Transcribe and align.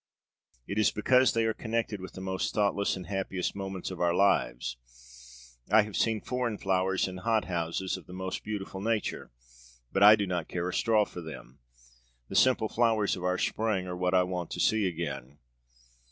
It 0.65 0.79
is 0.79 0.89
because 0.89 1.33
they 1.33 1.45
are 1.45 1.53
connected 1.53 2.01
with 2.01 2.13
the 2.13 2.21
most 2.21 2.55
thoughtless 2.55 2.95
and 2.95 3.05
happiest 3.05 3.55
moments 3.55 3.91
of 3.91 4.01
our 4.01 4.15
lives. 4.15 4.75
I 5.69 5.83
have 5.83 5.95
seen 5.95 6.21
foreign 6.21 6.57
flowers 6.57 7.07
in 7.07 7.17
hothouses, 7.17 7.97
of 7.97 8.07
the 8.07 8.13
most 8.13 8.43
beautiful 8.43 8.81
nature, 8.81 9.29
but 9.91 10.01
I 10.01 10.15
do 10.15 10.25
not 10.25 10.47
care 10.47 10.67
a 10.67 10.73
straw 10.73 11.05
for 11.05 11.21
them. 11.21 11.59
The 12.29 12.35
simple 12.35 12.67
flowers 12.67 13.15
of 13.15 13.23
our 13.23 13.37
Spring 13.37 13.85
are 13.85 13.95
what 13.95 14.15
I 14.15 14.23
want 14.23 14.49
to 14.53 14.59
see 14.59 14.87
again!' 14.87 15.37